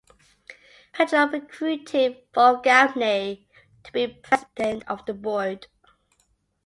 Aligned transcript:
Petrov 0.93 1.31
recruited 1.31 2.17
Falk 2.33 2.63
Gaffney 2.63 3.47
to 3.83 3.91
be 3.91 4.07
president 4.07 4.81
of 4.87 5.05
the 5.05 5.13
Board. 5.13 5.67